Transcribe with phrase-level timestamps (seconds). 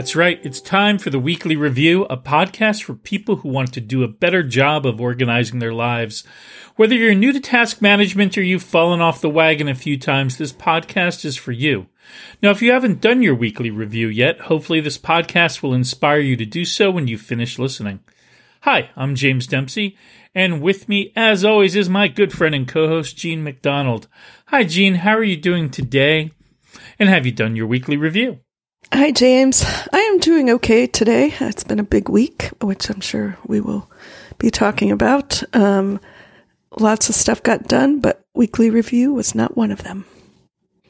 [0.00, 0.40] That's right.
[0.42, 4.08] It's time for the Weekly Review, a podcast for people who want to do a
[4.08, 6.24] better job of organizing their lives.
[6.80, 10.38] Whether you're new to task management or you've fallen off the wagon a few times,
[10.38, 11.88] this podcast is for you.
[12.42, 16.36] Now, if you haven't done your weekly review yet, hopefully this podcast will inspire you
[16.38, 18.00] to do so when you finish listening.
[18.62, 19.98] Hi, I'm James Dempsey,
[20.34, 24.08] and with me, as always, is my good friend and co host, Jean MacDonald.
[24.46, 24.94] Hi, Jean.
[24.94, 26.30] How are you doing today?
[26.98, 28.38] And have you done your weekly review?
[28.90, 29.66] Hi, James.
[29.92, 31.34] I am doing okay today.
[31.40, 33.90] It's been a big week, which I'm sure we will
[34.38, 35.42] be talking about.
[35.54, 36.00] Um,
[36.78, 40.04] lots of stuff got done, but weekly review was not one of them.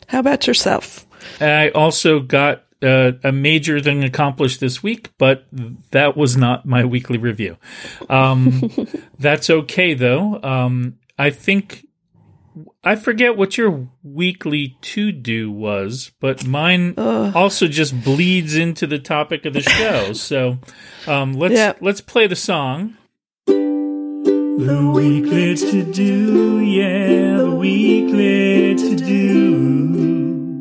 [0.08, 1.06] How about yourself?
[1.40, 5.46] I also got uh, a major thing accomplished this week, but
[5.90, 7.56] that was not my weekly review.
[8.08, 8.70] Um,
[9.18, 10.40] that's okay though.
[10.42, 11.86] Um, I think
[12.82, 18.98] I forget what your weekly to do was, but mine also just bleeds into the
[18.98, 20.12] topic of the show.
[20.14, 20.58] so
[21.06, 21.74] um, let's Yeah.
[21.80, 22.96] let's play the song.
[24.58, 30.60] The weekly to do, yeah, the weekly to do.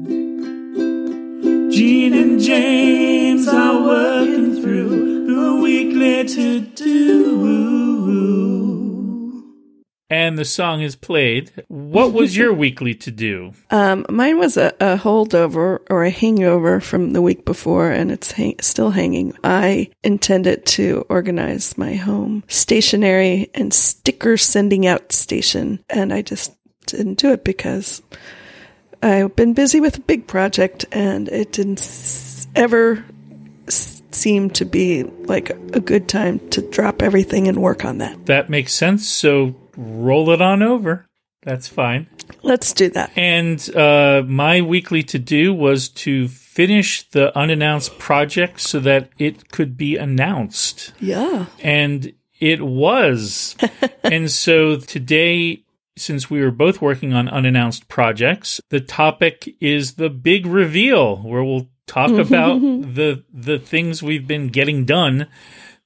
[1.72, 7.89] Jean and James are working through the weekly to do.
[10.12, 11.52] And the song is played.
[11.68, 13.54] What was your weekly to do?
[13.70, 18.32] Um, mine was a, a holdover or a hangover from the week before, and it's
[18.32, 19.34] hang- still hanging.
[19.44, 26.56] I intended to organize my home stationery and sticker sending out station, and I just
[26.88, 28.02] didn't do it because
[29.04, 33.06] I've been busy with a big project, and it didn't s- ever
[33.68, 38.26] s- seem to be like a good time to drop everything and work on that.
[38.26, 39.08] That makes sense.
[39.08, 41.08] So roll it on over.
[41.44, 42.08] That's fine.
[42.44, 43.12] Let's do that.
[43.16, 49.50] And uh, my weekly to do was to finish the unannounced project so that it
[49.52, 50.94] could be announced.
[51.00, 51.46] Yeah.
[51.64, 53.56] And it was.
[54.04, 55.64] and so today,
[55.98, 61.44] since we were both working on unannounced projects, the topic is the big reveal, where
[61.44, 65.28] we'll talk about the the things we've been getting done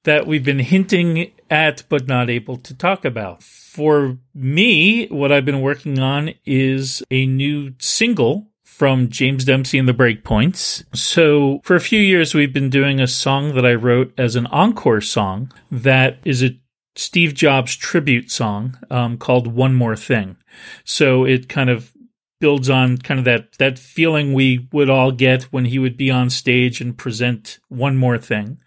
[0.03, 3.44] that we've been hinting at but not able to talk about.
[3.44, 9.88] For me, what I've been working on is a new single from James Dempsey and
[9.88, 10.84] the Breakpoints.
[10.96, 14.47] So, for a few years, we've been doing a song that I wrote as an
[14.47, 16.59] encore song that is a
[16.96, 20.38] Steve Jobs tribute song um, called One More Thing.
[20.84, 21.94] So, it kind of
[22.40, 26.09] builds on kind of that that feeling we would all get when he would be
[26.09, 28.58] on stage and present one more thing.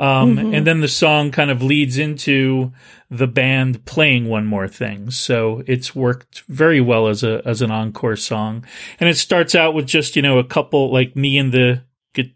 [0.00, 2.72] Um, And then the song kind of leads into
[3.10, 5.10] the band playing one more thing.
[5.10, 8.64] So it's worked very well as a as an encore song.
[9.00, 11.82] And it starts out with just you know a couple like me and the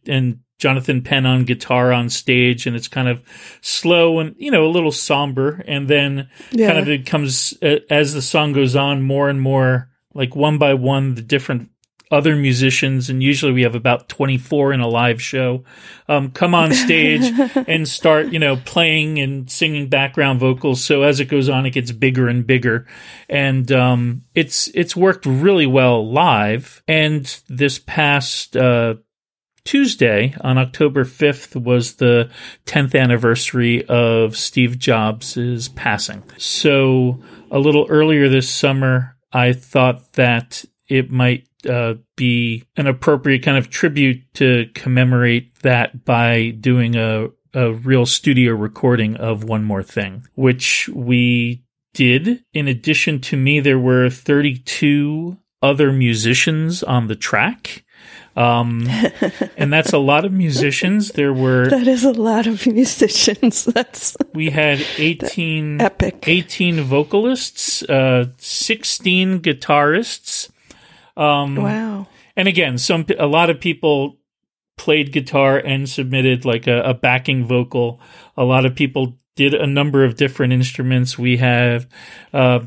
[0.07, 3.23] and Jonathan Penn on guitar on stage, and it's kind of
[3.63, 5.63] slow and you know a little somber.
[5.69, 6.69] And then Yeah.
[6.69, 7.53] kind of it comes
[7.91, 11.71] as the song goes on more and more like one by one the different
[12.13, 15.65] other musicians and usually we have about 24 in a live show
[16.09, 17.33] um, come on stage
[17.67, 20.85] and start you know playing and singing background vocals.
[20.85, 22.87] So as it goes on it gets bigger and bigger.
[23.29, 26.83] And um, it's it's worked really well live.
[26.87, 28.97] And this past uh,
[29.65, 32.31] Tuesday on October 5th was the
[32.67, 36.23] 10th anniversary of Steve Jobs' passing.
[36.37, 43.43] So a little earlier this summer, I thought that it might uh, be an appropriate
[43.43, 49.65] kind of tribute to commemorate that by doing a, a real studio recording of One
[49.65, 51.63] More Thing, which we
[51.95, 52.45] did.
[52.53, 57.85] In addition to me, there were 32 other musicians on the track.
[58.35, 58.89] Um,
[59.57, 61.11] and that's a lot of musicians.
[61.13, 63.65] There were, That is a lot of musicians.
[63.73, 66.25] That's we had 18, epic.
[66.27, 70.51] 18 vocalists, uh, 16 guitarists.
[71.17, 72.07] Um, Wow.
[72.37, 74.19] and again, some a lot of people
[74.79, 78.01] played guitar and submitted like a, a backing vocal.
[78.37, 81.19] A lot of people did a number of different instruments.
[81.19, 81.87] We have
[82.33, 82.61] uh,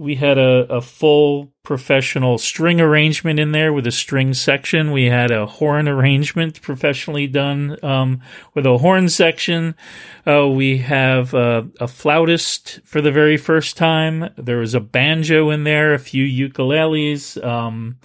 [0.00, 4.92] we had a, a full professional string arrangement in there with a string section.
[4.92, 8.22] We had a horn arrangement professionally done um,
[8.54, 9.74] with a horn section.
[10.26, 14.30] Uh, we have a, a, flautist for the very first time.
[14.38, 17.36] There was a banjo in there, a few ukuleles.
[17.44, 17.98] Um,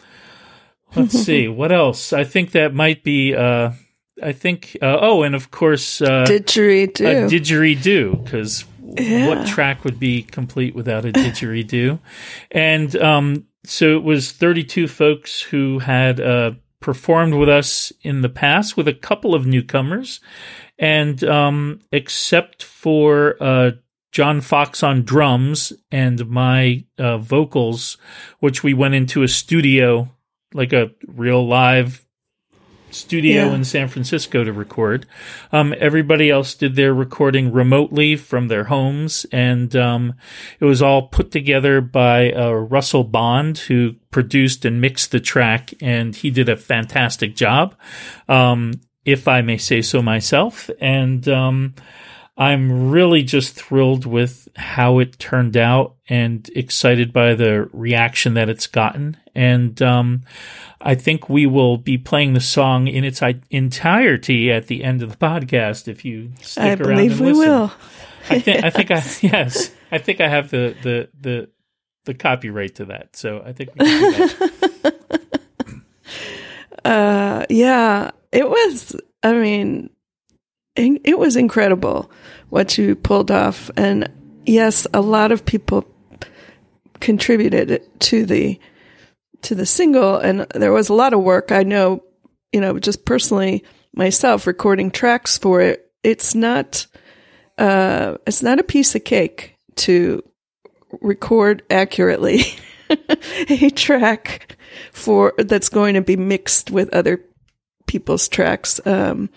[0.97, 2.12] let's see what else.
[2.12, 3.33] I think that might be.
[3.33, 3.71] Uh,
[4.21, 4.77] I think.
[4.81, 7.25] Uh, oh, and of course, uh, didgeridoo.
[7.25, 8.65] A didgeridoo, because
[8.98, 9.28] yeah.
[9.28, 12.00] what track would be complete without a didgeridoo?
[12.52, 18.30] and um, so it was 32 folks who had uh, performed with us in the
[18.30, 20.20] past, with a couple of newcomers,
[20.78, 23.72] and um, except for uh,
[24.12, 27.98] John Fox on drums and my uh, vocals,
[28.40, 30.10] which we went into a studio,
[30.54, 32.05] like a real live
[32.95, 33.53] studio yeah.
[33.53, 35.06] in San Francisco to record.
[35.51, 40.13] Um, everybody else did their recording remotely from their homes, and um,
[40.59, 45.74] it was all put together by uh, Russell Bond, who produced and mixed the track,
[45.81, 47.75] and he did a fantastic job,
[48.27, 50.69] um, if I may say so myself.
[50.80, 51.75] And um,
[52.38, 58.50] I'm really just thrilled with how it turned out and excited by the reaction that
[58.50, 59.18] it's gotten.
[59.36, 60.24] And um,
[60.82, 65.12] I think we will be playing the song in its entirety at the end of
[65.12, 66.82] the podcast if you stick I around.
[66.82, 67.50] I believe we listen.
[67.50, 67.74] will.
[68.30, 69.72] I think I think I yes.
[69.92, 71.50] I think I have the the the
[72.06, 73.16] the copyright to that.
[73.16, 74.28] So I think we can do
[74.84, 74.94] that.
[76.86, 79.90] uh yeah, it was I mean
[80.76, 82.12] it was incredible
[82.50, 83.72] what you pulled off.
[83.78, 84.10] And
[84.46, 85.88] yes, a lot of people
[87.00, 88.60] contributed to the
[89.45, 91.51] to the single, and there was a lot of work.
[91.51, 92.03] I know,
[92.51, 93.63] you know, just personally
[93.94, 95.92] myself recording tracks for it.
[96.03, 96.88] It's not
[97.57, 100.24] uh, it's not a piece of cake to
[101.01, 102.44] record accurately
[103.50, 104.57] a track
[104.92, 107.24] for that's going to be mixed with other
[107.88, 108.80] people's tracks.
[108.86, 109.30] Um,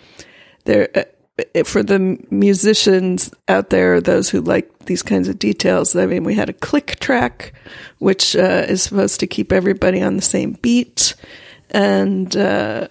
[0.65, 1.05] there, uh,
[1.65, 6.35] for the musicians out there, those who like these kinds of details, I mean, we
[6.35, 7.53] had a click track,
[7.99, 11.15] which uh, is supposed to keep everybody on the same beat.
[11.71, 12.89] And uh,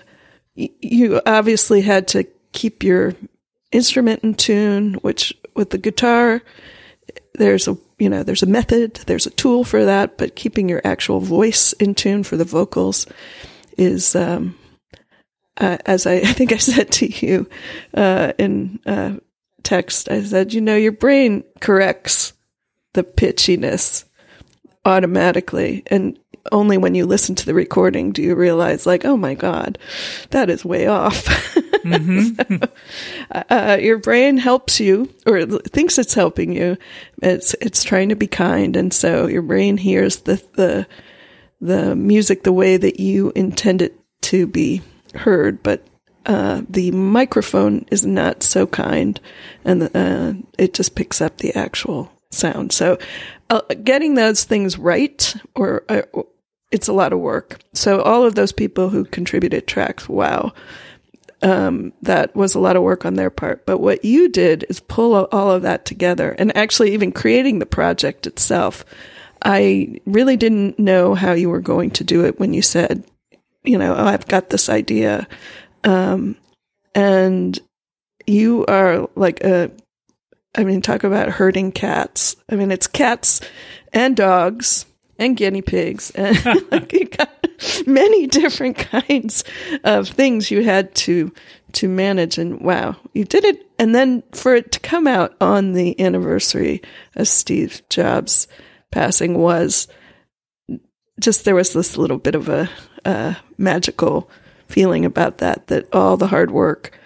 [0.55, 3.13] you obviously had to keep your
[3.71, 6.41] instrument in tune, which with the guitar,
[7.33, 10.81] there's a you know there's a method, there's a tool for that, but keeping your
[10.83, 13.07] actual voice in tune for the vocals
[13.77, 14.55] is um,
[15.57, 17.49] uh, as I, I, think I said to you
[17.93, 19.15] uh, in uh,
[19.63, 22.33] text, I said, you know, your brain corrects
[22.93, 24.05] the pitchiness
[24.85, 25.83] automatically.
[25.87, 26.17] And
[26.51, 29.77] only when you listen to the recording do you realize, like, oh my God,
[30.29, 31.27] that is way off.
[31.87, 32.57] Mm-hmm.
[32.57, 36.75] so, uh, your brain helps you or thinks it's helping you.
[37.21, 38.75] It's, it's trying to be kind.
[38.75, 40.85] And so your brain hears the, the,
[41.61, 44.81] the music the way that you intend it to be
[45.17, 45.83] heard, but
[46.27, 49.19] uh, the microphone is not so kind,
[49.63, 52.73] and uh, it just picks up the actual sound.
[52.73, 52.97] So,
[53.49, 56.01] uh, getting those things right, or uh,
[56.69, 57.59] it's a lot of work.
[57.73, 60.51] So, all of those people who contributed tracks, wow,
[61.41, 63.65] um, that was a lot of work on their part.
[63.65, 67.65] But what you did is pull all of that together, and actually, even creating the
[67.65, 68.83] project itself.
[69.43, 73.03] I really didn't know how you were going to do it when you said
[73.67, 75.27] you know, oh, I've got this idea.
[75.83, 76.37] Um,
[76.95, 77.57] and
[78.25, 79.71] you are like a,
[80.55, 82.35] I mean, talk about herding cats.
[82.49, 83.41] I mean, it's cats
[83.93, 84.85] and dogs
[85.19, 86.37] and guinea pigs and
[86.71, 87.29] like you got
[87.87, 89.43] many different kinds
[89.83, 91.33] of things you had to
[91.71, 95.73] to manage and wow you did it and then for it to come out on
[95.73, 96.83] the anniversary
[97.15, 98.47] of steve jobs
[98.91, 99.87] passing was
[101.19, 102.69] just there was this little bit of a,
[103.07, 104.29] a magical
[104.67, 105.67] feeling about that.
[105.67, 106.97] That all the hard work,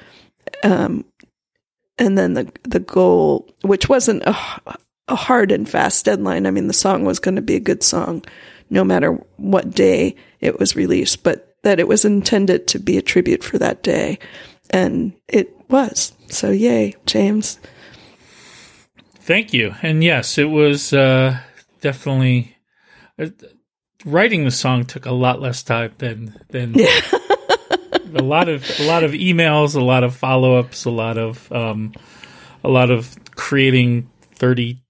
[0.64, 1.06] um,
[1.98, 4.36] and then the the goal, which wasn't a,
[5.08, 6.46] a hard and fast deadline.
[6.46, 8.24] I mean, the song was going to be a good song,
[8.70, 13.02] no matter what day it was released, but that it was intended to be a
[13.02, 14.18] tribute for that day,
[14.72, 16.14] and it was.
[16.30, 17.60] So, yay, James.
[19.16, 19.76] Thank you.
[19.84, 21.40] And yes, it was uh,
[21.82, 22.58] definitely.
[24.06, 26.88] Writing the song took a lot less time than than yeah.
[28.16, 31.52] a lot of a lot of emails, a lot of follow ups, a lot of
[31.52, 31.94] um,
[32.64, 34.84] a lot of creating thirty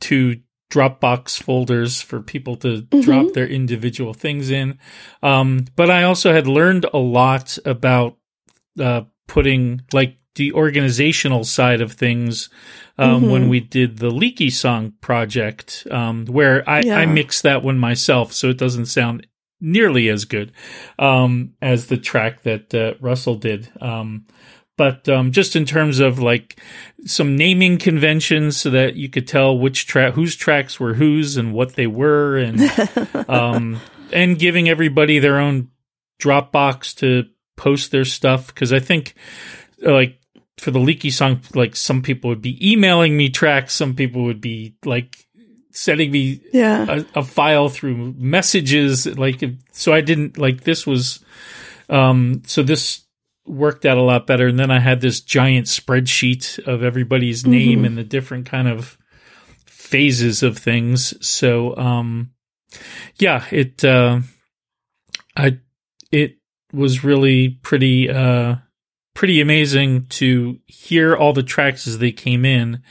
[0.00, 0.40] two
[0.72, 3.00] Dropbox folders for people to mm-hmm.
[3.00, 4.78] drop their individual things in.
[5.22, 8.16] Um, but I also had learned a lot about
[8.80, 12.48] uh, putting like the organizational side of things
[12.98, 16.98] um, when we did the Leaky Song project, um, where I, Yeah.
[16.98, 19.26] I mixed that one myself, so it doesn't sound
[19.60, 20.52] nearly as good
[20.98, 23.70] um, as the track that uh, Russell did.
[23.80, 24.26] Um,
[24.78, 26.60] but um, just in terms of like
[27.04, 31.52] some naming conventions, so that you could tell which track, whose tracks were whose, and
[31.52, 32.60] what they were, and
[33.28, 33.80] um,
[34.12, 35.68] and giving everybody their own
[36.20, 39.14] Dropbox to post their stuff because I think
[39.78, 40.18] like
[40.62, 44.40] for the leaky song, like some people would be emailing me tracks, some people would
[44.40, 45.26] be like
[45.72, 46.86] sending me Yeah.
[47.14, 49.42] a, a file through messages like
[49.72, 51.24] so i didn't like this was
[51.88, 53.04] um so this
[53.46, 54.46] worked out a lot better.
[54.48, 58.96] And then i had this giant spreadsheet of everybody's name and the different kind of
[59.66, 61.14] phases of things.
[61.26, 62.30] So um
[63.18, 64.20] yeah it uh
[65.36, 65.58] i
[66.12, 66.36] it
[66.72, 68.56] was really pretty uh
[69.22, 72.82] pretty amazing to hear all the tracks as they came in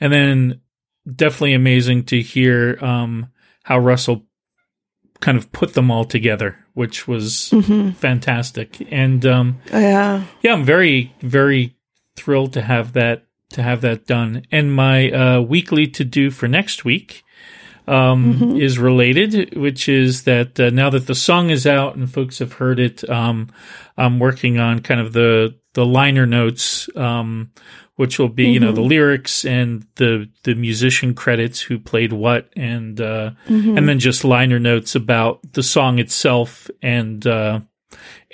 [0.00, 0.60] and then
[1.14, 3.28] definitely amazing to hear um,
[3.62, 4.26] how Russell
[5.20, 7.50] kind of put them all together, which was
[7.98, 8.84] fantastic.
[8.92, 10.24] And um, Yeah.
[10.42, 11.76] yeah, I'm very very
[12.16, 14.42] thrilled to have that to have that done.
[14.50, 17.22] And my uh, weekly to do for next week
[17.86, 22.40] um, is related, which is that uh, now that the song is out and folks
[22.40, 23.50] have heard it, um,
[23.96, 26.88] I'm working on kind of the the liner notes.
[26.96, 27.52] Um,
[27.94, 32.50] which will be, you know, the lyrics and the the musician credits who played what,
[32.54, 33.30] and uh,
[33.78, 37.60] and then just liner notes about the song itself and uh,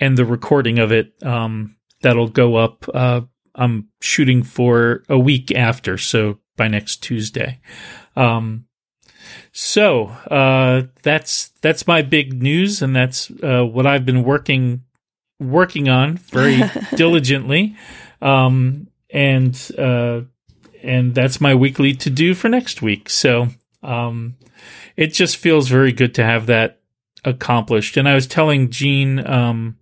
[0.00, 1.14] and the recording of it.
[1.22, 2.86] Um, that'll go up.
[2.92, 3.20] Uh,
[3.54, 7.60] I'm shooting for a week after, so by next Tuesday.
[8.16, 8.66] Um,
[9.52, 14.82] so uh, that's that's my big news, and that's uh, what I've been working
[15.38, 16.62] working on very
[16.96, 17.76] diligently.
[18.20, 20.22] Um, and uh,
[20.82, 23.08] and that's my weekly to do for next week.
[23.08, 23.48] So
[23.82, 24.36] um,
[24.96, 26.80] it just feels very good to have that
[27.24, 27.96] accomplished.
[27.96, 29.78] And I was telling Jean um,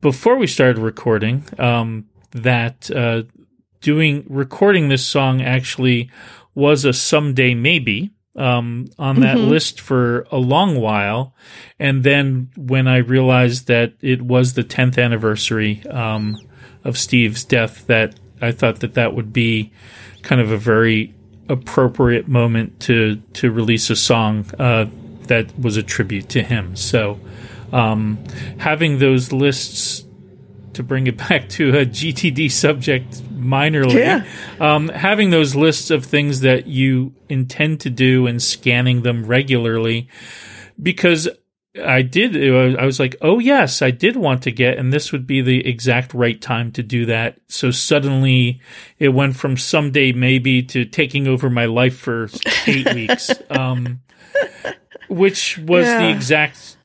[0.00, 3.22] before we started recording um, that uh,
[3.80, 6.10] doing recording this song actually
[6.54, 11.34] was a someday maybe um, on that list for a long while.
[11.78, 16.40] And then when I realized that it was the 10th anniversary um,
[16.84, 19.72] of Steve's death, that I thought that that would be
[20.22, 21.14] kind of a very
[21.48, 24.86] appropriate moment to to release a song uh,
[25.28, 26.76] that was a tribute to him.
[26.76, 27.18] So
[27.72, 28.22] um,
[28.58, 30.04] having those lists
[30.74, 34.24] to bring it back to a GTD subject minorly, Yeah.
[34.60, 40.08] um, having those lists of things that you intend to do and scanning them regularly,
[40.82, 41.28] because
[41.84, 42.34] I did,
[42.76, 45.64] I was like, oh yes, I did want to get, and this would be the
[45.66, 47.38] exact right time to do that.
[47.46, 48.60] So suddenly
[48.98, 52.30] it went from someday maybe to taking over my life for
[52.66, 54.00] eight weeks, um,
[55.08, 56.76] which was the exact,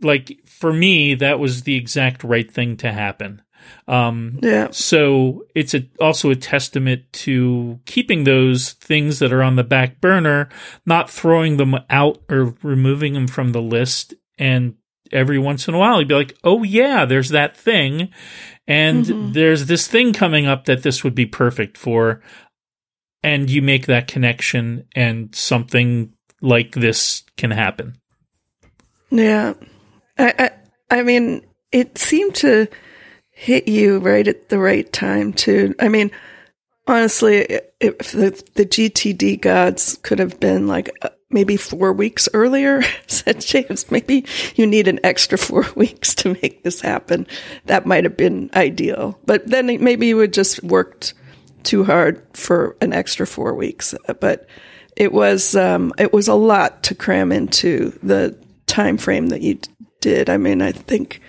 [0.00, 3.42] like, for me, that was the exact right thing to happen.
[3.88, 4.68] Um, Yeah.
[4.70, 10.00] so it's a, also a testament to keeping those things that are on the back
[10.00, 10.48] burner,
[10.84, 14.14] not throwing them out or removing them from the list.
[14.38, 14.74] And
[15.12, 18.10] every once in a while, you'd be like, oh, yeah, there's that thing.
[18.68, 22.22] And there's this thing coming up that this would be perfect for.
[23.22, 27.96] And you make that connection, and something like this can happen.
[29.10, 29.54] Yeah.
[30.18, 30.50] I, I
[30.98, 32.68] I mean, it seemed to
[33.30, 35.74] hit you right at the right time too.
[35.78, 36.10] I mean,
[36.86, 42.82] honestly, if the, the GTD gods could have been like uh, maybe four weeks earlier,
[43.06, 47.26] said James, maybe you need an extra four weeks to make this happen.
[47.66, 49.18] That might have been ideal.
[49.26, 51.14] But then maybe you would just worked
[51.62, 53.94] too hard for an extra four weeks.
[54.20, 54.48] But
[54.96, 59.58] it was um, it was a lot to cram into the time frame that you
[60.00, 60.30] did.
[60.30, 61.20] I mean, I think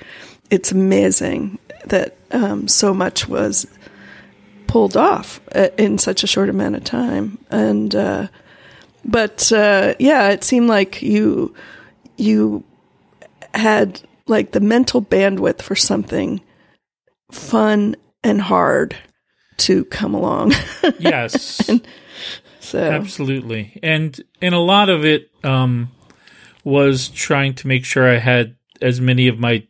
[0.49, 3.67] it's amazing that um, so much was
[4.67, 7.37] pulled off uh, in such a short amount of time.
[7.49, 8.27] And uh,
[9.05, 11.53] but uh, yeah, it seemed like you
[12.17, 12.63] you
[13.53, 16.41] had like the mental bandwidth for something
[17.31, 18.95] fun and hard
[19.57, 20.53] to come along.
[20.99, 21.69] Yes.
[22.59, 23.79] so Absolutely.
[23.83, 25.91] And and a lot of it um
[26.67, 29.65] was trying to make sure I had as many of my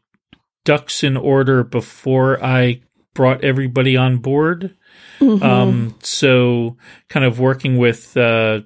[0.66, 2.82] ducks in order before I
[3.14, 4.76] brought everybody on board.
[5.22, 6.76] Um so
[7.08, 8.62] kind of working with uh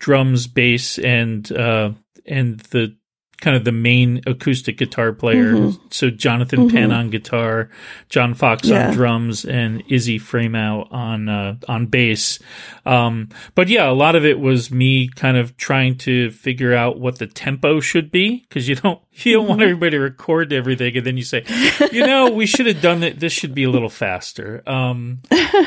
[0.00, 1.92] drums, bass and uh
[2.26, 2.96] and the
[3.42, 5.52] kind of the main acoustic guitar player.
[5.52, 5.86] Mm-hmm.
[5.90, 6.76] So Jonathan mm-hmm.
[6.76, 7.68] Penn on guitar,
[8.08, 8.86] John Fox yeah.
[8.86, 12.38] on drums, and Izzy Framow on uh, on bass.
[12.86, 17.00] Um, but yeah, a lot of it was me kind of trying to figure out
[17.00, 19.48] what the tempo should be because you don't you don't mm-hmm.
[19.50, 21.44] want everybody to record everything and then you say,
[21.90, 23.18] you know, we should have done it.
[23.18, 24.62] This should be a little faster.
[24.66, 25.20] Um,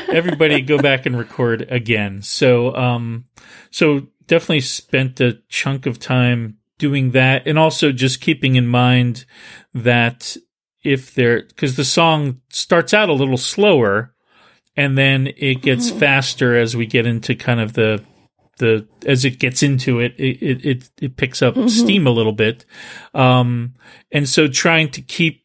[0.08, 2.22] everybody go back and record again.
[2.22, 3.26] So um,
[3.70, 9.24] so definitely spent a chunk of time doing that and also just keeping in mind
[9.74, 10.36] that
[10.82, 14.14] if there because the song starts out a little slower
[14.76, 15.98] and then it gets mm-hmm.
[15.98, 18.02] faster as we get into kind of the
[18.58, 21.68] the as it gets into it it it, it picks up mm-hmm.
[21.68, 22.64] steam a little bit
[23.14, 23.74] um
[24.12, 25.44] and so trying to keep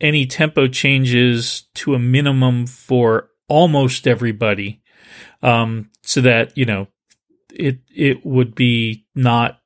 [0.00, 4.82] any tempo changes to a minimum for almost everybody
[5.42, 6.86] um so that you know
[7.52, 9.59] it it would be not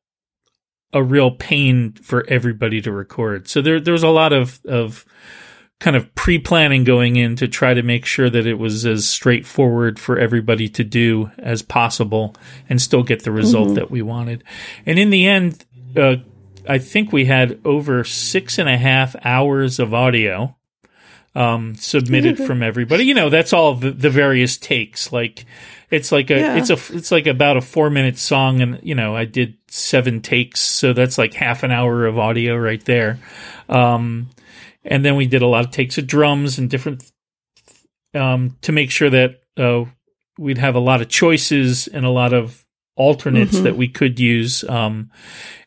[0.94, 3.48] a real pain for everybody to record.
[3.48, 5.04] So there there's a lot of of
[5.80, 9.98] kind of pre-planning going in to try to make sure that it was as straightforward
[9.98, 12.34] for everybody to do as possible
[12.70, 13.74] and still get the result mm-hmm.
[13.74, 14.44] that we wanted.
[14.86, 15.64] And in the end,
[15.96, 16.16] uh,
[16.66, 20.56] I think we had over six and a half hours of audio
[21.34, 23.04] um, submitted from everybody.
[23.04, 25.12] You know, that's all the, the various takes.
[25.12, 25.44] Like
[25.90, 26.56] it's like a yeah.
[26.56, 30.20] it's a it's like about a four minute song, and you know, I did seven
[30.20, 33.18] takes, so that's like half an hour of audio right there.
[33.68, 34.30] Um,
[34.84, 37.10] and then we did a lot of takes of drums and different
[38.14, 39.84] um, to make sure that uh,
[40.38, 42.64] we'd have a lot of choices and a lot of
[42.96, 43.64] alternates mm-hmm.
[43.64, 44.62] that we could use.
[44.68, 45.10] Um,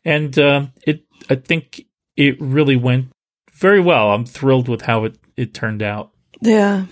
[0.06, 1.86] and uh, it, I think
[2.16, 3.08] it really went
[3.54, 4.12] very well.
[4.12, 6.12] I'm thrilled with how it it turned out.
[6.42, 6.86] Yeah.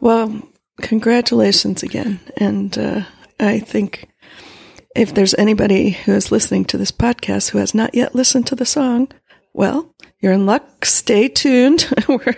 [0.00, 0.42] Well,
[0.80, 2.20] congratulations again.
[2.36, 3.02] And uh,
[3.38, 4.08] I think
[4.94, 8.54] if there's anybody who is listening to this podcast who has not yet listened to
[8.54, 9.08] the song,
[9.52, 10.84] well, you're in luck.
[10.84, 11.92] Stay tuned.
[12.08, 12.36] we're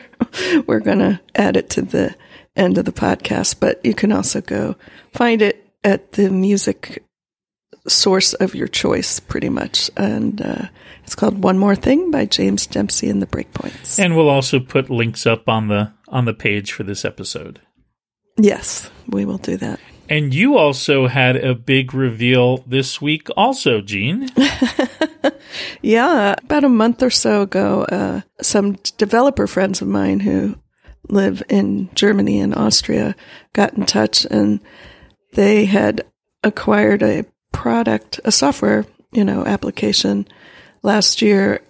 [0.66, 2.14] we're going to add it to the
[2.54, 4.76] end of the podcast, but you can also go
[5.12, 7.02] find it at the music
[7.86, 9.90] source of your choice, pretty much.
[9.96, 10.66] And uh,
[11.04, 13.98] it's called "One More Thing" by James Dempsey and the Breakpoints.
[13.98, 17.60] And we'll also put links up on the on the page for this episode.
[18.38, 19.80] Yes, we will do that.
[20.08, 24.28] And you also had a big reveal this week, also, Jean.
[25.82, 30.56] yeah, about a month or so ago, uh, some developer friends of mine who
[31.08, 33.14] live in Germany and Austria
[33.52, 34.60] got in touch and
[35.34, 36.04] they had
[36.42, 40.26] acquired a product, a software, you know, application
[40.82, 41.60] last year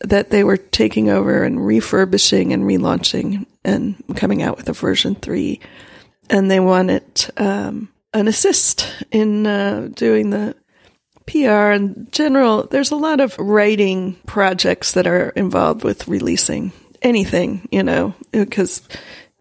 [0.00, 5.14] that they were taking over and refurbishing and relaunching and coming out with a version
[5.14, 5.60] three.
[6.32, 10.56] And they wanted um, an assist in uh, doing the
[11.26, 12.66] PR and general.
[12.66, 18.88] There's a lot of writing projects that are involved with releasing anything, you know, because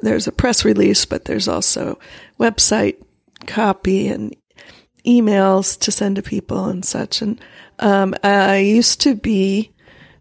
[0.01, 1.99] there's a press release, but there's also
[2.39, 2.97] website
[3.47, 4.35] copy and
[5.05, 7.21] emails to send to people and such.
[7.21, 7.41] And
[7.79, 9.71] um, I used to be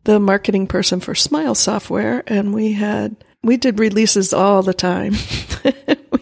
[0.05, 5.15] the marketing person for Smile Software, and we had we did releases all the time.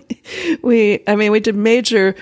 [0.63, 2.15] we, I mean, we did major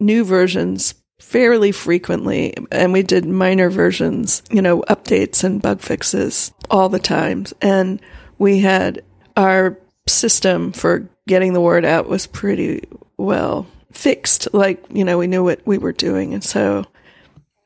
[0.00, 6.52] new versions fairly frequently, and we did minor versions, you know, updates and bug fixes
[6.70, 7.52] all the times.
[7.60, 8.00] And
[8.38, 9.02] we had
[9.36, 14.48] our system for getting the word out was pretty well fixed.
[14.52, 16.34] Like, you know, we knew what we were doing.
[16.34, 16.84] And so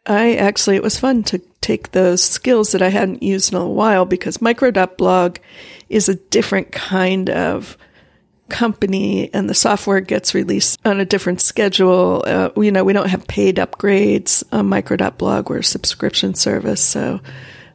[0.06, 3.68] I actually, it was fun to take those skills that I hadn't used in a
[3.68, 5.38] while because micro.blog
[5.88, 7.76] is a different kind of
[8.52, 12.22] company and the software gets released on a different schedule.
[12.24, 15.48] Uh, you know, we don't have paid upgrades on micro.blog.
[15.48, 16.80] We're a subscription service.
[16.80, 17.20] So,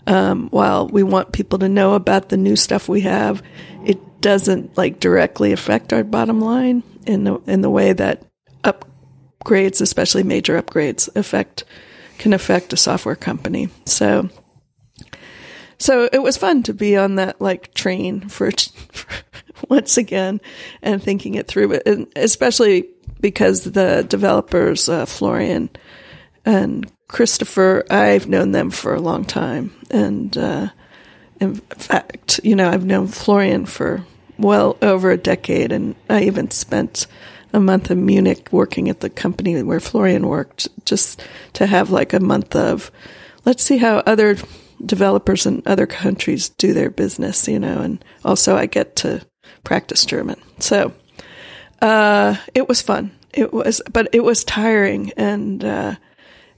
[0.06, 3.42] um, while we want people to know about the new stuff we have,
[3.84, 8.24] it doesn't like directly affect our bottom line in the, in the way that
[8.64, 11.66] upgrades, especially major upgrades, affect
[12.20, 13.70] can affect a software company.
[13.86, 14.30] So,
[15.78, 18.52] so it was fun to be on that like train for,
[18.92, 19.08] for
[19.70, 20.42] once again
[20.82, 22.90] and thinking it through, and especially
[23.20, 25.70] because the developers, uh, Florian
[26.46, 29.74] and Christopher, I've known them for a long time.
[29.90, 30.70] And, uh,
[31.40, 34.06] in fact, you know, I've known Florian for
[34.38, 37.08] well over a decade and I even spent
[37.54, 42.14] a month in Munich working at the company where Florian worked, just to have like
[42.14, 42.92] a month of,
[43.46, 44.38] let's see how other
[44.86, 49.26] developers in other countries do their business, you know, and also I get to
[49.64, 50.42] practice German.
[50.60, 50.94] So,
[51.82, 53.12] uh, it was fun.
[53.34, 55.96] It was, but it was tiring and, uh,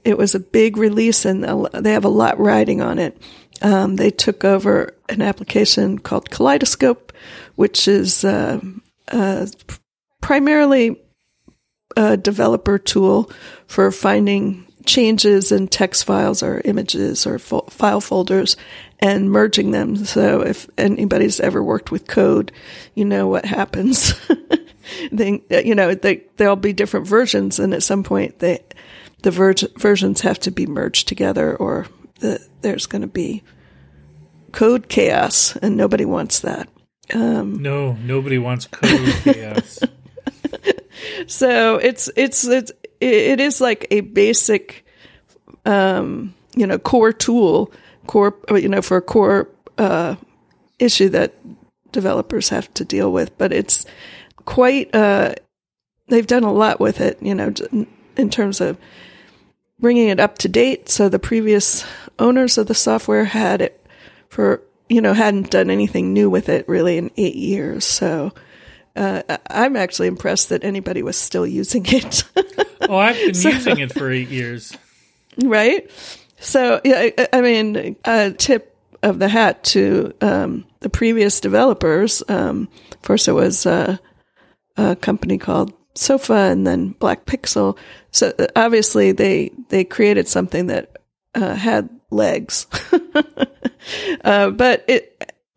[0.04, 3.22] it was a big release and they have a lot riding on it.
[3.62, 7.12] Um, they took over an application called Kaleidoscope,
[7.56, 8.62] which is uh,
[9.10, 9.48] uh,
[10.22, 10.96] primarily
[11.98, 13.30] a developer tool
[13.68, 18.58] for finding changes in text files or images or fo- file folders
[18.98, 19.96] and merging them.
[19.96, 22.52] So if anybody's ever worked with code,
[22.96, 24.14] you know what happens.
[25.12, 28.60] they, you know, they, there'll be different versions and at some point they,
[29.22, 31.86] the ver- versions have to be merged together or
[32.20, 33.44] the, there's going to be
[34.52, 36.68] code chaos and nobody wants that.
[37.14, 39.80] Um, no, nobody wants code chaos.
[41.28, 44.86] so it's, it's, it's, it is like a basic,
[45.66, 47.72] um, you know, core tool
[48.10, 50.16] core, you know, for a core uh,
[50.80, 51.36] issue that
[51.92, 53.38] developers have to deal with.
[53.38, 53.86] But it's
[54.46, 55.36] quite, uh,
[56.08, 57.54] they've done a lot with it, you know,
[58.18, 58.78] in terms of
[59.80, 60.90] bringing it up to date.
[60.90, 61.86] So the previous
[62.18, 63.86] owners of the software had it
[64.28, 67.86] for, you know, hadn't done anything new with it really in eight years.
[67.86, 68.34] So,
[68.96, 72.24] uh, I'm actually impressed that anybody was still using it.
[72.82, 74.76] oh, I've been so, using it for eight years.
[75.42, 75.90] Right?
[76.40, 82.24] So, yeah, I mean, a tip of the hat to um, the previous developers.
[82.28, 82.70] Um,
[83.02, 83.98] first, it was uh,
[84.78, 87.78] a company called Sofa, and then Black Pixel.
[88.12, 90.98] So, uh, obviously, they they created something that
[91.36, 92.68] uh, had legs,
[94.24, 95.09] uh, but it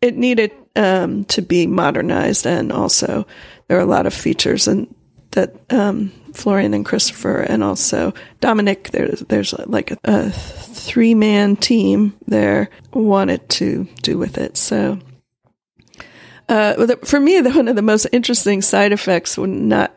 [0.03, 3.25] it needed um, to be modernized, and also
[3.67, 4.93] there are a lot of features and
[5.31, 8.89] that um, Florian and Christopher, and also Dominic.
[8.89, 14.57] There's there's like a, a three man team there wanted to do with it.
[14.57, 14.99] So.
[16.49, 19.95] Uh, for me, one of the most interesting side effects, not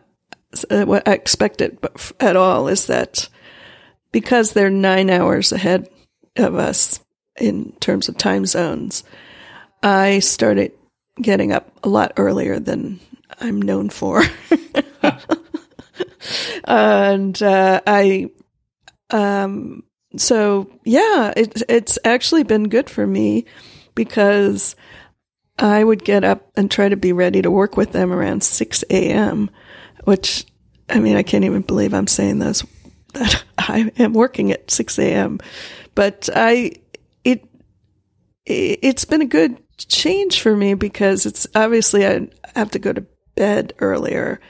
[0.70, 1.76] uh, what I expected
[2.20, 3.28] at all, is that
[4.12, 5.90] because they're nine hours ahead
[6.36, 7.00] of us
[7.38, 9.02] in terms of time zones,
[9.86, 10.72] I started
[11.22, 12.98] getting up a lot earlier than
[13.40, 14.24] I'm known for.
[16.64, 18.30] and uh, I,
[19.10, 19.84] um,
[20.16, 23.44] so yeah, it, it's actually been good for me
[23.94, 24.74] because
[25.56, 28.84] I would get up and try to be ready to work with them around 6
[28.90, 29.50] a.m.,
[30.02, 30.46] which,
[30.88, 32.64] I mean, I can't even believe I'm saying those,
[33.12, 35.38] that I am working at 6 a.m.
[35.94, 36.72] But I,
[37.22, 37.48] it,
[38.44, 43.06] it's been a good change for me because it's obviously I have to go to
[43.34, 44.40] bed earlier.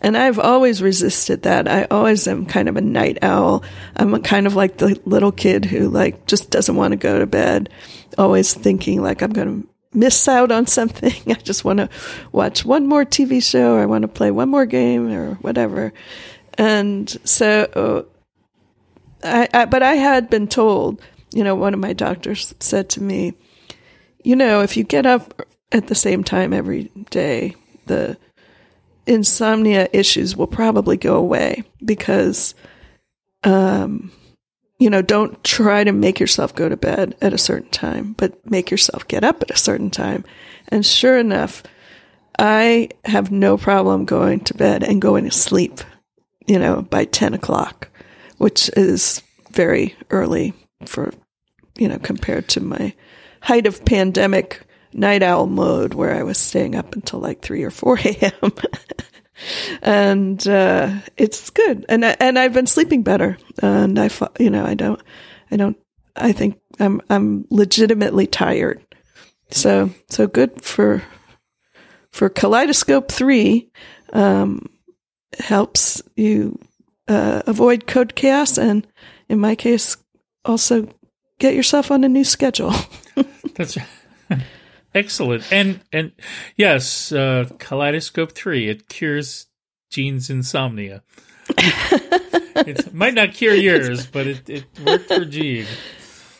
[0.00, 1.68] And I've always resisted that.
[1.68, 3.62] I always am kind of a night owl.
[3.94, 7.26] I'm kind of like the little kid who like just doesn't want to go to
[7.26, 7.70] bed,
[8.18, 11.12] always thinking like I'm going to miss out on something.
[11.28, 11.88] I just want to
[12.32, 15.92] watch one more TV show I want to play one more game or whatever.
[16.58, 18.06] And so,
[19.22, 21.00] I, I, but I had been told,
[21.32, 23.34] you know, one of my doctors said to me,
[24.22, 27.54] you know, if you get up at the same time every day,
[27.86, 28.16] the
[29.06, 32.54] insomnia issues will probably go away because,
[33.42, 34.12] um,
[34.78, 38.48] you know, don't try to make yourself go to bed at a certain time, but
[38.48, 40.24] make yourself get up at a certain time.
[40.68, 41.62] And sure enough,
[42.38, 45.80] I have no problem going to bed and going to sleep,
[46.46, 47.88] you know, by 10 o'clock,
[48.38, 50.54] which is very early
[50.86, 51.12] for,
[51.76, 52.94] you know, compared to my
[53.42, 57.70] height of pandemic night owl mode where I was staying up until like 3 or
[57.70, 58.52] 4 a.m.
[59.82, 61.84] and uh, it's good.
[61.88, 63.36] And I, and I've been sleeping better.
[63.62, 65.00] And I, you know, I don't,
[65.50, 65.76] I don't,
[66.16, 68.82] I think I'm I'm legitimately tired.
[69.50, 71.02] So so good for
[72.10, 73.70] for Kaleidoscope three
[74.12, 74.66] um,
[75.38, 76.58] helps you
[77.08, 78.86] uh, avoid code chaos, and
[79.28, 79.96] in my case,
[80.44, 80.88] also
[81.38, 82.74] get yourself on a new schedule.
[83.54, 83.76] That's
[84.94, 86.12] excellent, and and
[86.56, 89.46] yes, uh, Kaleidoscope three it cures
[89.90, 91.02] Jean's insomnia.
[91.58, 95.66] it might not cure yours, but it, it worked for Jean.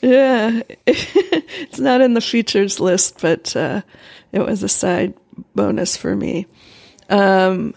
[0.00, 3.82] Yeah, it's not in the features list, but uh,
[4.32, 5.14] it was a side
[5.54, 6.46] bonus for me.
[7.08, 7.74] Um,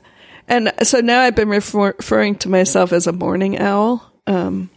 [0.48, 4.12] and so now I've been refer- referring to myself as a morning owl.
[4.28, 4.70] Um,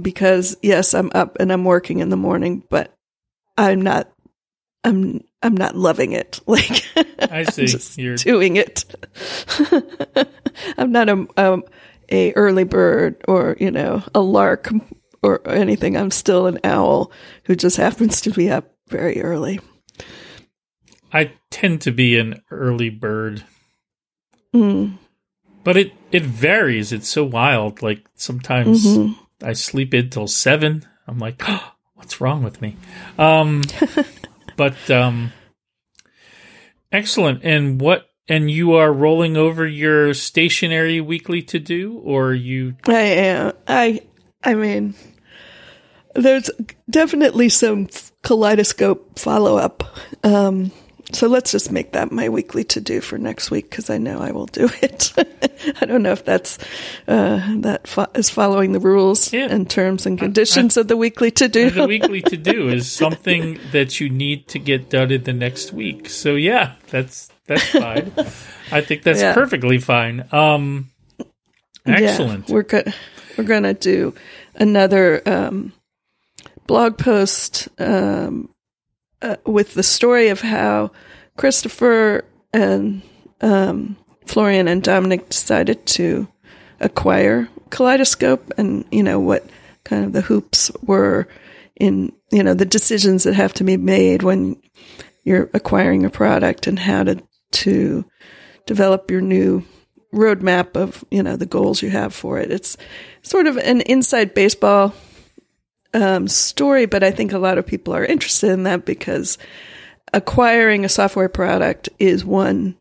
[0.00, 2.95] because yes, I'm up and I'm working in the morning, but
[3.58, 4.12] I'm not,
[4.84, 6.40] I'm, I'm not loving it.
[6.46, 6.84] Like
[7.18, 8.84] I see, just You're doing it.
[10.78, 11.62] I'm not a, a
[12.10, 14.70] a early bird or you know a lark
[15.22, 15.96] or anything.
[15.96, 17.10] I'm still an owl
[17.44, 19.60] who just happens to be up very early.
[21.12, 23.44] I tend to be an early bird.
[24.54, 24.98] Mm.
[25.64, 26.92] But it it varies.
[26.92, 27.82] It's so wild.
[27.82, 29.12] Like sometimes mm-hmm.
[29.44, 30.86] I sleep until seven.
[31.06, 32.76] I'm like, oh, what's wrong with me?
[33.18, 33.62] Um,
[34.56, 35.32] but um,
[36.92, 37.40] excellent.
[37.42, 38.08] And what?
[38.28, 42.76] And you are rolling over your stationary weekly to do, or you?
[42.86, 43.52] I am.
[43.66, 44.00] I.
[44.42, 44.94] I mean,
[46.14, 46.50] there's
[46.88, 47.88] definitely some
[48.22, 49.82] kaleidoscope follow up.
[50.24, 50.72] Um,
[51.12, 54.18] so let's just make that my weekly to do for next week because I know
[54.20, 55.12] I will do it.
[55.80, 56.58] I don't know if that's
[57.08, 59.46] uh, that fo- is following the rules Yeah.
[59.50, 61.70] and terms and conditions I- of the weekly to do.
[61.70, 65.72] the weekly to do is something that you need to get done in the next
[65.72, 66.08] week.
[66.08, 68.12] So yeah, that's that's fine.
[68.72, 69.32] I think that's Yeah.
[69.34, 70.26] perfectly fine.
[70.32, 70.90] Um,
[71.86, 72.48] excellent.
[72.48, 72.92] Yeah, we're go-
[73.38, 74.14] we're gonna do
[74.56, 75.72] another um,
[76.66, 78.48] blog post um,
[79.22, 80.90] uh, with the story of how
[81.36, 83.02] Christopher and
[83.40, 86.28] um, Florian and Dominic decided to
[86.80, 89.44] acquire Kaleidoscope, and you know what
[89.84, 91.28] kind of the hoops were
[91.76, 94.56] in you know the decisions that have to be made when
[95.24, 98.04] you're acquiring a product and how to to
[98.66, 99.64] develop your new
[100.12, 102.50] roadmap of you know the goals you have for it.
[102.50, 102.76] It's
[103.22, 104.94] sort of an inside baseball
[105.96, 109.38] um, story, but I think a lot of people are interested in that because
[110.12, 112.76] acquiring a software product is one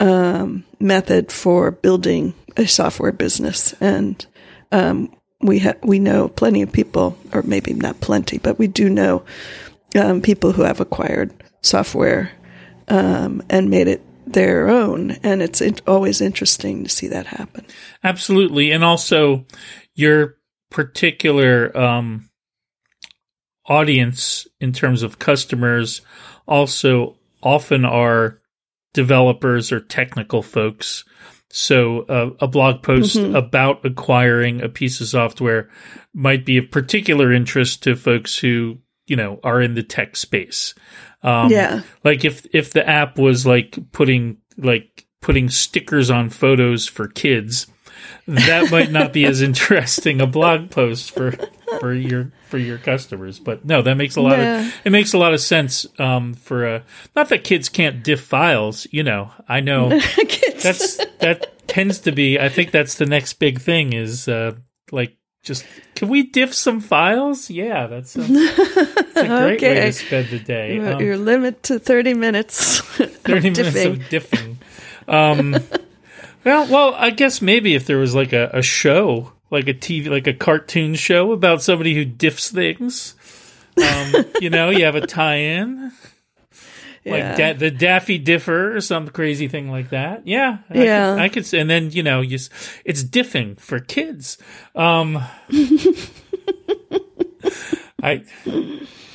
[0.00, 4.26] um, method for building a software business, and
[4.72, 8.90] um, we ha- we know plenty of people, or maybe not plenty, but we do
[8.90, 9.24] know
[9.96, 12.32] um, people who have acquired software
[12.88, 17.64] um, and made it their own, and it's in- always interesting to see that happen.
[18.02, 19.46] Absolutely, and also
[19.94, 20.38] your
[20.70, 22.28] particular um,
[23.66, 26.00] audience in terms of customers
[26.46, 28.40] also often are
[28.92, 31.04] developers or technical folks.
[31.50, 35.68] So uh, a blog post about acquiring a piece of software
[36.14, 40.74] might be of particular interest to folks who you know are in the tech space.
[41.22, 41.82] Um, Yeah.
[42.04, 47.66] like if if the app was like putting like putting stickers on photos for kids,
[48.26, 51.32] that might not be as interesting a blog post for
[51.80, 53.38] for your for your customers.
[53.38, 54.66] But no, that makes a lot Yeah.
[54.66, 56.82] of it makes a lot of sense um, for uh,
[57.16, 58.86] not that kids can't diff files.
[58.90, 59.88] You know, I know
[60.62, 62.38] that's that tends to be.
[62.38, 64.52] I think that's the next big thing is uh,
[64.90, 65.64] like just
[65.96, 67.50] can we diff some files?
[67.50, 68.58] Yeah, that's a, that's
[69.16, 69.74] a great way Okay.
[69.86, 70.76] to spend the day.
[70.76, 72.80] Your- Um, your limit to 30 minutes.
[72.80, 73.86] 30 minutes diffing.
[73.92, 74.56] of diffing.
[75.08, 75.56] Um,
[76.44, 80.08] well, well, I guess maybe if there was like a, a show, like a TV,
[80.08, 83.14] like a cartoon show about somebody who diffs things,
[83.76, 85.92] um, you know, you have a tie-in,
[87.04, 87.36] like Yeah.
[87.36, 90.26] da- the Daffy Differ or some crazy thing like that.
[90.26, 91.14] Yeah, I Yeah.
[91.14, 92.38] could, I could, and then you know, you,
[92.84, 94.38] it's diffing for kids.
[94.74, 95.22] Um,
[98.02, 98.24] I.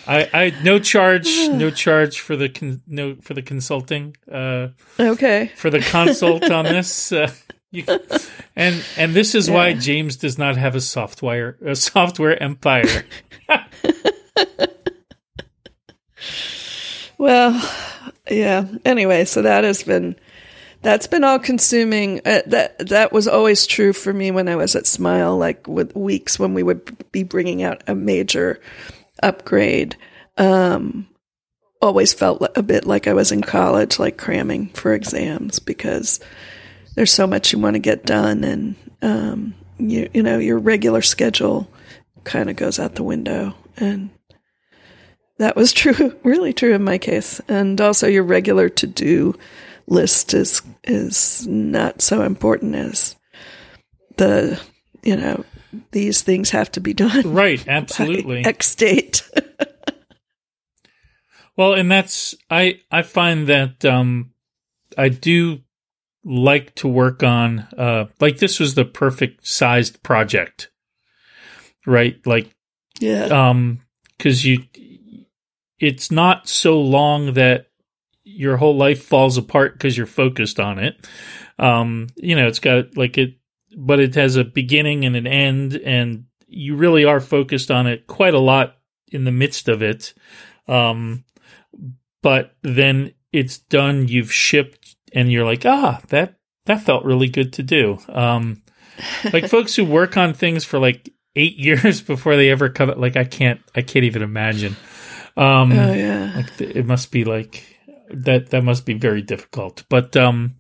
[0.08, 5.52] I, I no charge no charge for the con, no for the consulting uh okay.
[5.56, 7.32] for the consult on this uh,
[7.72, 7.84] you,
[8.56, 13.04] and and this is why James does not have a software a software empire
[17.18, 17.60] Well,
[18.30, 18.66] yeah.
[18.86, 20.16] Anyway, so that has been
[20.82, 22.22] that's been all consuming.
[22.26, 25.38] Uh, that that was always true for me when I was at Smile.
[25.38, 28.62] Like with weeks when we would be bringing out a major
[29.22, 29.96] upgrade,
[30.38, 31.08] um,
[31.82, 36.20] always felt a bit like I was in college, like cramming for exams because
[36.96, 41.02] there's so much you want to get done, and um, you you know your regular
[41.02, 41.70] schedule
[42.24, 44.10] kind of goes out the window and
[45.38, 47.40] that was true, really true in my case.
[47.48, 49.36] And also, your regular to do
[49.88, 53.16] list is is not so important as
[54.18, 54.60] the
[55.04, 55.46] you know
[55.92, 58.46] these things have to be done right absolutely.
[58.46, 59.30] X date.
[61.58, 64.32] well and that's I I find that um
[64.98, 65.60] I do
[66.24, 70.70] like to work on uh like this was the perfect sized project
[71.88, 72.20] right?
[72.28, 72.54] Like
[73.00, 73.80] yeah, um
[74.18, 74.64] because you
[75.80, 77.68] it's not so long that
[78.24, 81.08] your whole life falls apart because you're focused on it.
[81.58, 83.37] Um you know it's got like it
[83.78, 88.08] but it has a beginning and an end and you really are focused on it
[88.08, 88.78] quite a lot
[89.12, 90.16] in the midst of it.
[90.68, 91.24] Um
[92.24, 97.54] but then it's done you've shipped and you're like ah that that felt really good
[97.54, 98.00] to do.
[98.10, 98.64] Um
[99.32, 103.16] like folks who work on things for like eight years before they ever come like
[103.16, 104.76] i can't i can't even imagine.
[105.38, 107.78] Um oh yeah, like it must be like
[108.10, 109.84] that that must be very difficult.
[109.88, 110.56] But um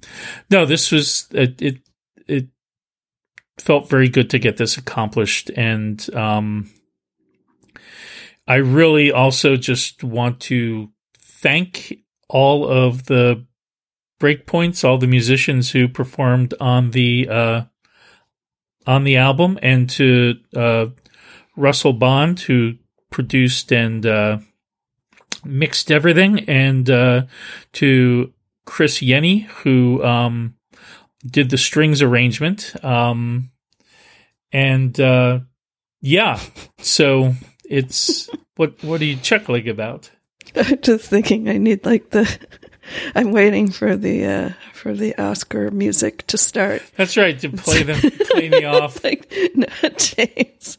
[0.51, 1.77] no this was it it,
[2.27, 2.47] it
[3.59, 5.49] felt very good to get this accomplished.
[5.55, 6.69] And um,
[8.47, 11.97] I really also just want to thank
[12.29, 13.45] all of the
[14.19, 17.61] breakpoints, all the musicians who performed on the uh,
[18.85, 20.87] on the album, and to uh,
[21.55, 22.75] Russell Bond who
[23.09, 24.39] produced and uh,
[25.43, 27.23] mixed everything, and uh,
[27.73, 28.33] to
[28.65, 30.56] Chris Yenny who um,
[31.25, 32.73] did the strings arrangement.
[32.83, 33.51] Um,
[34.51, 35.39] and uh,
[36.01, 36.39] yeah,
[36.79, 37.33] so
[37.69, 40.09] it's what what are you chuckling about?
[40.81, 42.47] Just thinking I need like the
[43.15, 46.81] I'm waiting for the uh for the Oscar music to start.
[46.95, 47.99] That's right, to play them
[48.31, 49.03] play me off.
[49.03, 50.77] like no, James.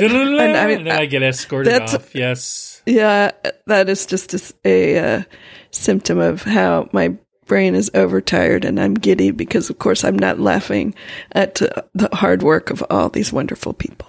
[0.00, 2.14] and I, mean, and I get escorted off.
[2.14, 2.82] Yes.
[2.86, 3.32] Yeah,
[3.66, 5.22] that is just a, a uh,
[5.70, 7.16] symptom of how my
[7.50, 10.94] brain is overtired and I'm giddy because, of course, I'm not laughing
[11.32, 14.06] at uh, the hard work of all these wonderful people.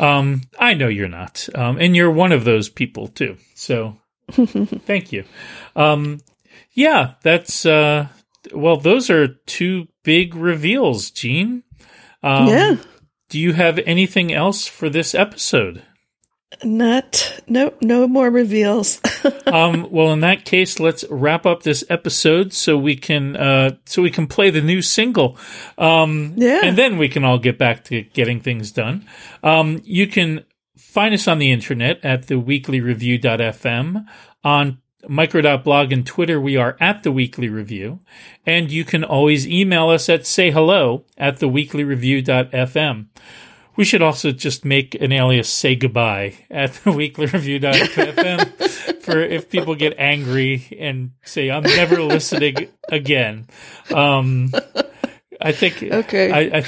[0.00, 3.36] Um, I know you're not, um, and you're one of those people too.
[3.54, 3.98] So,
[4.32, 5.22] thank you.
[5.76, 6.18] Um,
[6.72, 8.08] yeah, that's uh,
[8.52, 11.62] well, those are two big reveals, Jean.
[12.24, 12.76] Um, yeah.
[13.28, 15.84] Do you have anything else for this episode?
[16.64, 19.00] Not no no more reveals.
[19.46, 24.02] um, well, in that case, let's wrap up this episode so we can uh, so
[24.02, 25.38] we can play the new single.
[25.78, 29.06] Um, yeah, and then we can all get back to getting things done.
[29.42, 30.44] Um, you can
[30.76, 34.06] find us on the internet at theweeklyreview.fm
[34.44, 38.00] on micro.blog and Twitter, we are at the Weekly Review.
[38.44, 43.06] And you can always email us at sayhello at theweeklyreview.fm.
[43.76, 49.74] We should also just make an alias say goodbye at the weeklyreview.fm for if people
[49.74, 53.46] get angry and say, I'm never listening again.
[53.94, 54.52] Um,
[55.40, 56.32] I think okay.
[56.32, 56.64] I, I,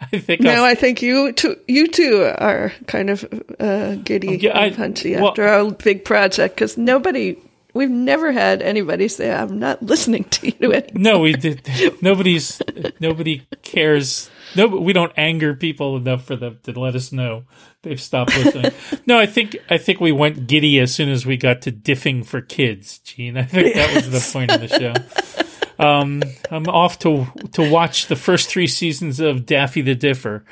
[0.00, 1.56] I think now i think you too.
[1.68, 3.26] You two are kind of
[3.60, 7.36] uh, giddy yeah, and punchy well, after our big project because nobody
[7.72, 10.90] We've never had anybody say, "I'm not listening to you." Anymore.
[10.94, 11.68] No, we did.
[12.02, 12.60] Nobody's.
[12.98, 14.30] nobody cares.
[14.56, 17.44] No, but we don't anger people enough for them to let us know
[17.82, 18.72] they've stopped listening.
[19.06, 22.24] no, I think I think we went giddy as soon as we got to diffing
[22.24, 23.36] for kids, Jean.
[23.36, 24.94] I think that was the point of the show.
[25.80, 30.44] Um, I'm off to to watch the first three seasons of Daffy the Differ.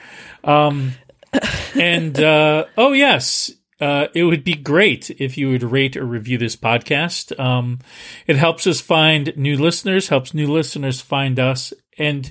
[0.43, 0.93] Um,
[1.75, 6.39] and uh, oh yes, uh, it would be great if you would rate or review
[6.39, 7.39] this podcast.
[7.39, 7.79] Um,
[8.27, 12.31] it helps us find new listeners, helps new listeners find us, and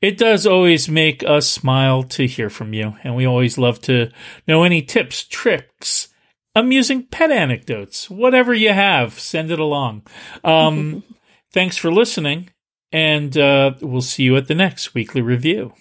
[0.00, 2.94] it does always make us smile to hear from you.
[3.04, 4.10] And we always love to
[4.48, 6.08] know any tips, tricks,
[6.54, 10.06] amusing pet anecdotes, whatever you have, send it along.
[10.44, 11.02] Um,
[11.52, 12.50] thanks for listening,
[12.90, 15.72] and uh, we'll see you at the next weekly review.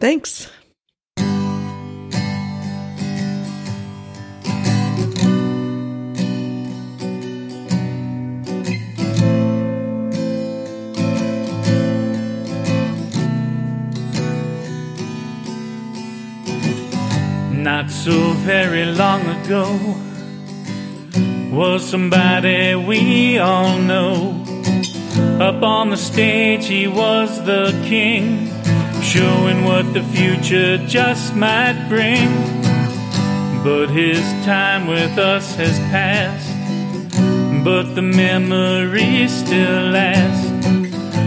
[0.00, 0.50] Thanks.
[17.66, 19.76] Not so very long ago
[21.50, 24.40] was somebody we all know.
[25.40, 28.46] Up on the stage, he was the king,
[29.02, 32.30] showing what the future just might bring.
[33.64, 36.54] But his time with us has passed,
[37.64, 40.46] but the memories still last.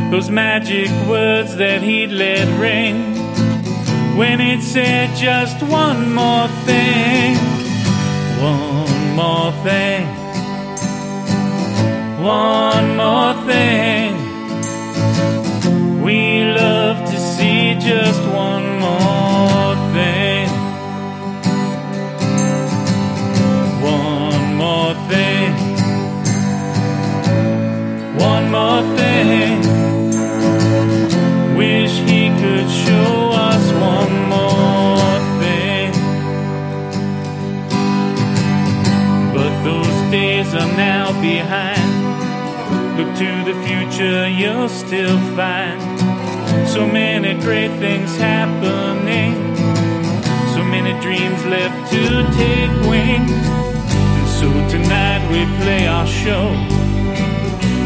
[0.09, 3.18] Those magic words that he'd let ring
[4.19, 7.37] when it said just one more thing,
[8.43, 10.05] one more thing,
[12.21, 14.11] one more thing.
[16.03, 19.18] We love to see just one more
[40.49, 42.97] days are now behind.
[42.97, 45.79] Look to the future, you'll still find
[46.67, 49.33] so many great things happening,
[50.53, 52.03] so many dreams left to
[52.37, 53.27] take wing.
[53.29, 56.47] And so tonight we play our show,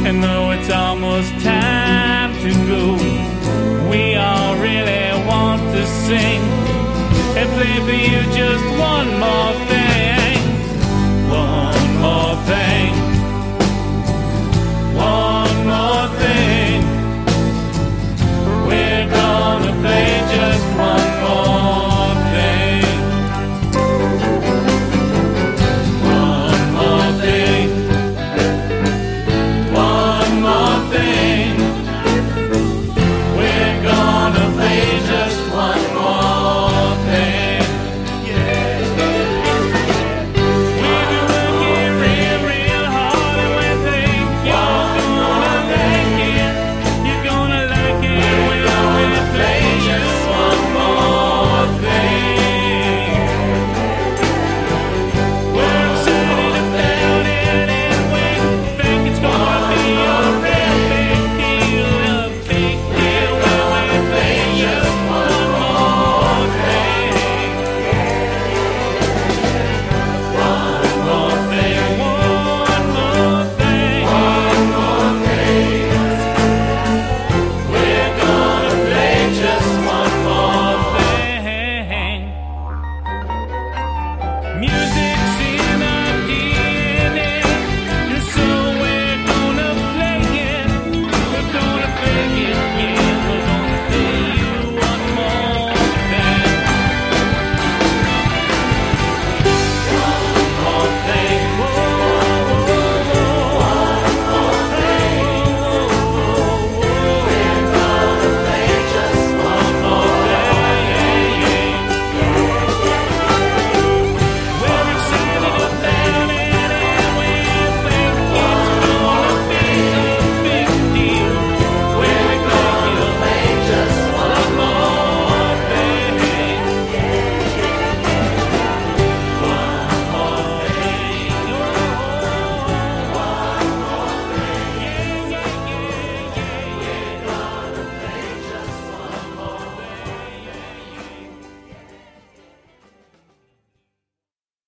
[0.06, 6.42] and though it's almost time to go, we all really want to sing
[7.38, 9.83] and play for you just one more thing.